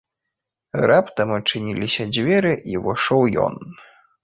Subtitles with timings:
[0.91, 3.53] Раптам адчыніліся дзверы і ўвайшоў ён.